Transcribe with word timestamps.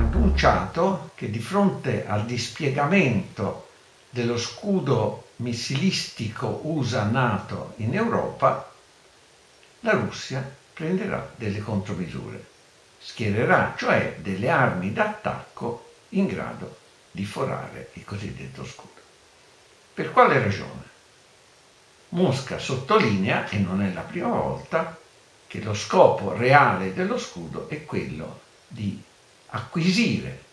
annunciato 0.00 1.10
che 1.14 1.30
di 1.30 1.38
fronte 1.38 2.06
al 2.06 2.24
dispiegamento 2.24 3.68
dello 4.08 4.38
scudo 4.38 5.28
missilistico 5.36 6.60
USA-NATO 6.64 7.74
in 7.76 7.94
Europa, 7.94 8.72
la 9.80 9.92
Russia 9.92 10.56
prenderà 10.72 11.30
delle 11.36 11.60
contromisure, 11.60 12.44
schiererà 12.98 13.74
cioè 13.76 14.16
delle 14.20 14.48
armi 14.48 14.92
d'attacco 14.92 15.92
in 16.10 16.26
grado 16.26 16.78
di 17.10 17.24
forare 17.24 17.90
il 17.94 18.04
cosiddetto 18.04 18.64
scudo. 18.64 19.00
Per 19.92 20.10
quale 20.12 20.42
ragione? 20.42 20.88
Mosca 22.10 22.58
sottolinea, 22.58 23.48
e 23.48 23.58
non 23.58 23.82
è 23.82 23.92
la 23.92 24.00
prima 24.00 24.28
volta, 24.28 24.98
che 25.46 25.62
lo 25.62 25.74
scopo 25.74 26.32
reale 26.32 26.94
dello 26.94 27.18
scudo 27.18 27.68
è 27.68 27.84
quello 27.84 28.40
di 28.66 29.02
acquisire 29.50 30.48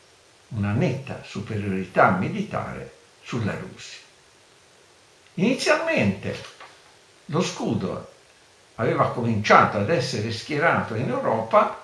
una 0.50 0.72
netta 0.72 1.22
superiorità 1.24 2.12
militare 2.12 2.96
sulla 3.24 3.56
Russia. 3.58 4.00
Inizialmente 5.36 6.36
lo 7.26 7.42
scudo 7.42 8.14
aveva 8.76 9.12
cominciato 9.12 9.78
ad 9.78 9.90
essere 9.90 10.32
schierato 10.32 10.96
in 10.96 11.10
Europa 11.10 11.84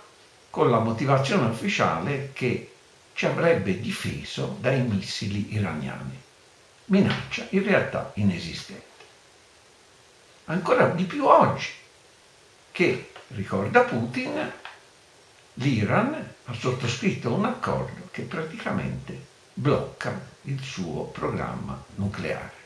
con 0.49 0.69
la 0.69 0.79
motivazione 0.79 1.49
ufficiale 1.49 2.31
che 2.33 2.73
ci 3.13 3.25
avrebbe 3.25 3.79
difeso 3.79 4.57
dai 4.59 4.81
missili 4.81 5.53
iraniani, 5.53 6.19
minaccia 6.85 7.45
in 7.49 7.63
realtà 7.63 8.11
inesistente. 8.15 8.81
Ancora 10.45 10.87
di 10.87 11.03
più 11.05 11.25
oggi, 11.25 11.69
che, 12.71 13.11
ricorda 13.29 13.81
Putin, 13.81 14.51
l'Iran 15.55 16.33
ha 16.45 16.53
sottoscritto 16.53 17.33
un 17.33 17.45
accordo 17.45 18.07
che 18.11 18.23
praticamente 18.23 19.31
blocca 19.53 20.19
il 20.43 20.61
suo 20.61 21.03
programma 21.05 21.81
nucleare. 21.95 22.61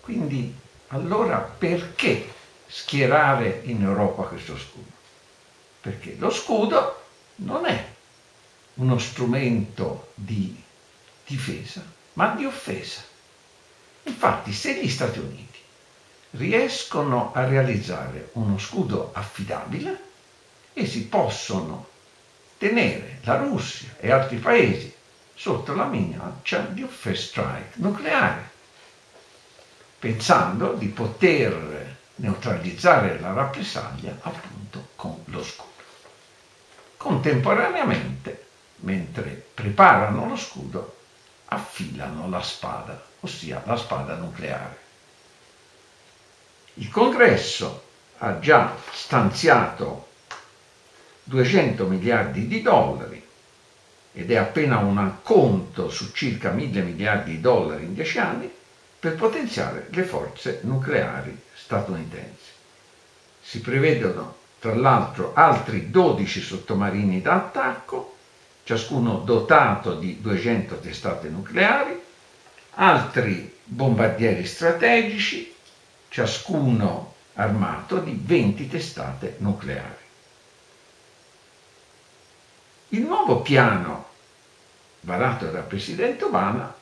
Quindi 0.00 0.54
allora 0.88 1.38
perché 1.38 2.32
schierare 2.66 3.62
in 3.64 3.82
Europa 3.82 4.24
questo 4.24 4.56
scudo? 4.56 4.90
Perché 5.80 6.16
lo 6.18 6.30
scudo 6.30 7.02
non 7.36 7.66
è 7.66 7.92
uno 8.74 8.98
strumento 8.98 10.12
di 10.14 10.62
difesa, 11.26 11.82
ma 12.14 12.34
di 12.34 12.44
offesa. 12.44 13.02
Infatti 14.04 14.52
se 14.52 14.82
gli 14.82 14.88
Stati 14.88 15.18
Uniti 15.18 15.58
riescono 16.32 17.32
a 17.32 17.44
realizzare 17.44 18.30
uno 18.32 18.58
scudo 18.58 19.10
affidabile, 19.12 20.12
essi 20.74 21.06
possono 21.06 21.88
tenere 22.58 23.20
la 23.22 23.36
Russia 23.36 23.94
e 23.98 24.10
altri 24.10 24.36
paesi 24.36 24.92
sotto 25.34 25.74
la 25.74 25.86
minaccia 25.86 26.60
di 26.60 26.82
un 26.82 26.88
first 26.88 27.30
strike 27.30 27.72
nucleare, 27.74 28.50
pensando 29.98 30.72
di 30.72 30.86
poter 30.88 31.96
neutralizzare 32.16 33.18
la 33.18 33.32
rappresaglia 33.32 34.16
appunto 34.22 34.88
con 34.94 35.22
lo 35.26 35.42
scudo. 35.42 35.72
Contemporaneamente, 36.96 38.46
mentre 38.76 39.30
preparano 39.54 40.28
lo 40.28 40.36
scudo, 40.36 40.96
affilano 41.46 42.28
la 42.28 42.42
spada, 42.42 43.02
ossia 43.20 43.62
la 43.66 43.76
spada 43.76 44.14
nucleare. 44.16 44.78
Il 46.74 46.90
Congresso 46.90 47.84
ha 48.18 48.38
già 48.38 48.74
stanziato 48.92 50.12
200 51.24 51.86
miliardi 51.86 52.46
di 52.46 52.60
dollari 52.60 53.22
ed 54.12 54.30
è 54.30 54.36
appena 54.36 54.78
un 54.78 54.98
acconto 54.98 55.88
su 55.90 56.12
circa 56.12 56.50
1000 56.50 56.82
miliardi 56.82 57.32
di 57.32 57.40
dollari 57.40 57.84
in 57.84 57.94
10 57.94 58.18
anni 58.18 58.52
per 59.00 59.14
potenziare 59.16 59.88
le 59.90 60.04
forze 60.04 60.60
nucleari 60.62 61.36
statunitensi. 61.54 62.52
Si 63.42 63.60
prevedono 63.60 64.36
tra 64.58 64.74
l'altro 64.74 65.32
altri 65.34 65.90
12 65.90 66.40
sottomarini 66.40 67.20
d'attacco, 67.20 68.16
ciascuno 68.62 69.18
dotato 69.18 69.94
di 69.96 70.20
200 70.20 70.78
testate 70.78 71.28
nucleari, 71.28 72.00
altri 72.76 73.58
bombardieri 73.62 74.46
strategici, 74.46 75.54
ciascuno 76.08 77.14
armato 77.34 77.98
di 77.98 78.18
20 78.22 78.68
testate 78.68 79.36
nucleari. 79.38 80.03
Il 82.94 83.00
nuovo 83.00 83.40
piano 83.40 84.06
varato 85.00 85.46
dal 85.46 85.64
presidente 85.64 86.22
Obama 86.22 86.72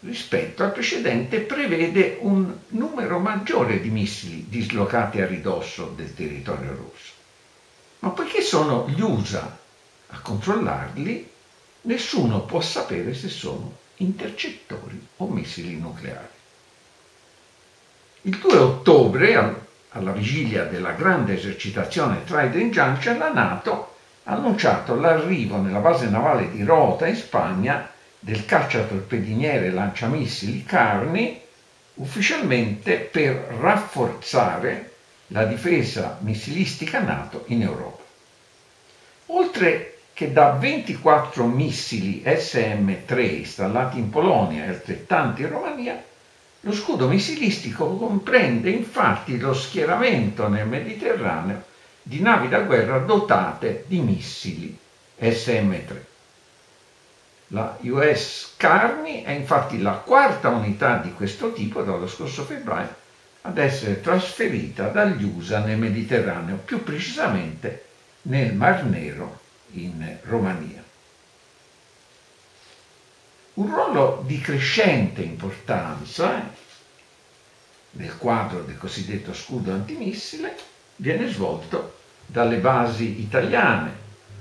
rispetto 0.00 0.64
al 0.64 0.72
precedente 0.72 1.38
prevede 1.38 2.16
un 2.22 2.52
numero 2.70 3.20
maggiore 3.20 3.80
di 3.80 3.88
missili 3.88 4.46
dislocati 4.48 5.20
a 5.20 5.26
ridosso 5.26 5.92
del 5.94 6.12
territorio 6.12 6.74
russo. 6.74 7.12
Ma 8.00 8.08
poiché 8.08 8.40
sono 8.42 8.88
gli 8.88 9.00
USA 9.00 9.58
a 10.08 10.18
controllarli, 10.18 11.30
nessuno 11.82 12.40
può 12.40 12.60
sapere 12.60 13.14
se 13.14 13.28
sono 13.28 13.76
intercettori 13.98 15.06
o 15.18 15.28
missili 15.28 15.76
nucleari. 15.76 16.26
Il 18.22 18.38
2 18.38 18.56
ottobre, 18.56 19.66
alla 19.90 20.10
vigilia 20.10 20.64
della 20.64 20.92
grande 20.92 21.38
esercitazione 21.38 22.24
Trident 22.24 22.72
Junction, 22.72 23.18
la 23.18 23.32
Nato 23.32 23.90
annunciato 24.24 24.94
l'arrivo 24.94 25.56
nella 25.56 25.80
base 25.80 26.08
navale 26.08 26.50
di 26.50 26.62
Rota 26.62 27.06
in 27.06 27.16
Spagna 27.16 27.90
del 28.18 28.44
cacciatorpediniere 28.44 29.70
lanciamissili 29.70 30.64
Carni 30.64 31.40
ufficialmente 31.94 32.96
per 32.98 33.34
rafforzare 33.60 34.90
la 35.28 35.44
difesa 35.44 36.18
missilistica 36.20 37.00
NATO 37.00 37.44
in 37.48 37.62
Europa. 37.62 38.02
Oltre 39.26 39.98
che 40.12 40.32
da 40.32 40.52
24 40.52 41.44
missili 41.46 42.22
SM-3 42.24 43.36
installati 43.38 43.98
in 43.98 44.10
Polonia 44.10 44.64
e 44.64 44.68
altrettanti 44.68 45.42
in 45.42 45.48
Romania, 45.48 46.02
lo 46.60 46.72
scudo 46.72 47.08
missilistico 47.08 47.96
comprende 47.96 48.70
infatti 48.70 49.38
lo 49.38 49.52
schieramento 49.52 50.48
nel 50.48 50.68
Mediterraneo 50.68 51.70
di 52.02 52.20
navi 52.20 52.48
da 52.48 52.60
guerra 52.60 52.98
dotate 52.98 53.84
di 53.86 54.00
missili 54.00 54.76
SM-3. 55.18 56.10
La 57.48 57.76
US 57.82 58.54
Carney 58.56 59.22
è 59.22 59.30
infatti 59.30 59.80
la 59.80 59.92
quarta 59.92 60.48
unità 60.48 60.96
di 60.96 61.12
questo 61.12 61.52
tipo 61.52 61.82
dallo 61.82 62.08
scorso 62.08 62.44
febbraio 62.44 63.00
ad 63.42 63.58
essere 63.58 64.00
trasferita 64.00 64.88
dagli 64.88 65.24
USA 65.24 65.60
nel 65.60 65.78
Mediterraneo, 65.78 66.56
più 66.56 66.82
precisamente 66.82 67.86
nel 68.22 68.54
Mar 68.54 68.84
Nero 68.84 69.40
in 69.72 70.18
Romania. 70.22 70.82
Un 73.54 73.70
ruolo 73.70 74.22
di 74.24 74.40
crescente 74.40 75.22
importanza 75.22 76.38
eh, 76.38 76.46
nel 77.92 78.16
quadro 78.16 78.62
del 78.62 78.78
cosiddetto 78.78 79.34
scudo 79.34 79.72
antimissile 79.72 80.56
viene 80.96 81.28
svolto 81.28 81.98
dalle 82.26 82.56
basi 82.56 83.20
italiane, 83.20 83.92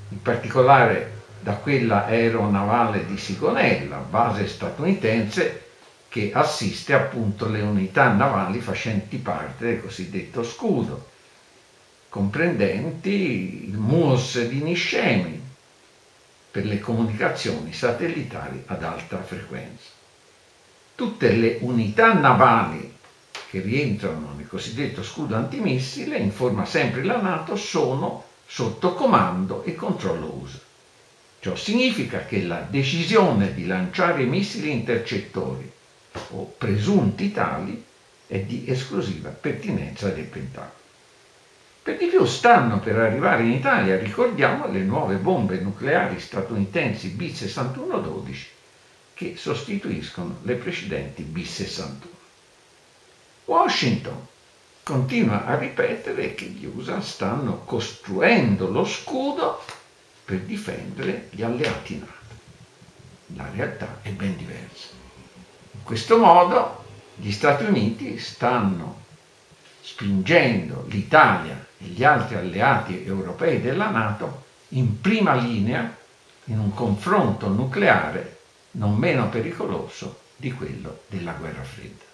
in 0.10 0.22
particolare 0.22 1.20
da 1.42 1.56
quella 1.56 2.06
aeronavale 2.06 3.06
di 3.06 3.18
Sigonella, 3.18 3.98
base 3.98 4.48
statunitense 4.48 5.70
che 6.08 6.32
assiste 6.34 6.94
appunto 6.94 7.48
le 7.48 7.62
unità 7.62 8.12
navali 8.12 8.60
facenti 8.60 9.18
parte 9.18 9.66
del 9.66 9.82
cosiddetto 9.82 10.44
scudo, 10.44 11.10
comprendenti 12.10 13.70
il 13.70 13.78
MUOS 13.78 14.46
di 14.48 14.62
Niscemi 14.62 15.42
per 16.52 16.66
le 16.66 16.80
comunicazioni 16.80 17.72
satellitari 17.72 18.64
ad 18.66 18.84
alta 18.84 19.24
frequenza. 19.24 19.90
Tutte 20.96 21.32
le 21.32 21.58
unità 21.62 22.14
navali 22.14 22.91
che 23.52 23.60
rientrano 23.60 24.32
nel 24.38 24.48
cosiddetto 24.48 25.04
scudo 25.04 25.36
antimissile, 25.36 26.18
informa 26.18 26.64
sempre 26.64 27.04
la 27.04 27.20
Nato, 27.20 27.58
sono 27.58 28.24
sotto 28.48 28.94
comando 28.94 29.66
e 29.66 29.76
controllo 29.76 30.40
USA. 30.42 30.60
Ciò 31.42 31.54
significa 31.58 32.24
che 32.24 32.44
la 32.44 32.66
decisione 32.70 33.54
di 33.54 33.66
lanciare 33.66 34.24
missili 34.24 34.72
intercettori 34.72 35.70
o 36.30 36.54
presunti 36.58 37.34
tali 37.34 37.84
è 38.26 38.40
di 38.40 38.64
esclusiva 38.68 39.32
pertinenza 39.32 40.08
del 40.08 40.24
Pentagono. 40.24 40.80
Per 41.84 41.98
di 41.98 42.06
più 42.06 42.24
stanno 42.24 42.80
per 42.80 43.00
arrivare 43.00 43.44
in 43.44 43.52
Italia, 43.52 43.98
ricordiamo, 43.98 44.72
le 44.72 44.80
nuove 44.80 45.16
bombe 45.16 45.60
nucleari 45.60 46.22
statunitensi 46.22 47.10
B-6112 47.10 48.46
che 49.14 49.34
sostituiscono 49.36 50.38
le 50.44 50.56
precedenti 50.56 51.24
B-61. 51.24 52.20
Washington 53.52 54.28
continua 54.82 55.46
a 55.46 55.58
ripetere 55.58 56.34
che 56.36 56.46
gli 56.46 56.66
USA 56.66 57.02
stanno 57.02 57.64
costruendo 57.66 58.70
lo 58.70 58.86
scudo 58.86 59.62
per 60.24 60.40
difendere 60.40 61.28
gli 61.32 61.44
alleati 61.44 62.00
NATO. 62.00 62.36
La 63.36 63.50
realtà 63.54 64.00
è 64.04 64.10
ben 64.12 64.38
diversa. 64.38 64.88
In 65.72 65.84
questo 65.84 66.18
modo 66.18 66.86
gli 67.16 67.30
Stati 67.30 67.66
Uniti 67.66 68.18
stanno 68.20 69.02
spingendo 69.82 70.86
l'Italia 70.88 71.68
e 71.78 71.88
gli 71.88 72.06
altri 72.06 72.36
alleati 72.36 73.04
europei 73.04 73.60
della 73.60 73.90
Nato 73.90 74.46
in 74.70 75.02
prima 75.02 75.34
linea 75.34 75.94
in 76.46 76.58
un 76.58 76.74
confronto 76.74 77.50
nucleare 77.50 78.40
non 78.72 78.96
meno 78.96 79.28
pericoloso 79.28 80.22
di 80.38 80.54
quello 80.54 81.02
della 81.08 81.34
guerra 81.34 81.64
fredda. 81.64 82.11